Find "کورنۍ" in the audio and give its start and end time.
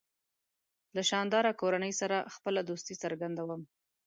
1.61-1.93